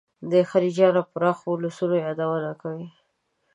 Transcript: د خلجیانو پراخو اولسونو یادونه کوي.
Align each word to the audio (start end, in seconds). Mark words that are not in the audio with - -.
د 0.31 0.33
خلجیانو 0.49 1.01
پراخو 1.13 1.45
اولسونو 1.53 1.95
یادونه 2.05 2.51
کوي. 2.61 2.87